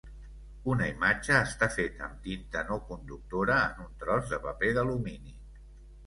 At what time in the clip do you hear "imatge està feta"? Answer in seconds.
0.91-2.01